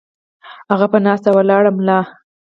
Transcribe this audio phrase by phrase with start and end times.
[0.71, 1.99] هغه پۀ ناسته ولاړه ملا